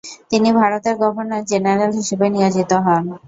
তিনি 0.31 0.49
ভারতের 0.59 0.95
গভর্নর-জেনারেল 1.03 1.91
হিসাবে 1.99 2.25
নিয়োজিত 2.29 2.71
হন। 2.85 3.05